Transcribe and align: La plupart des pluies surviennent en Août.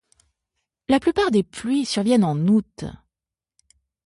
La 0.89 0.99
plupart 0.99 1.29
des 1.29 1.43
pluies 1.43 1.85
surviennent 1.85 2.23
en 2.23 2.35
Août. 2.47 2.85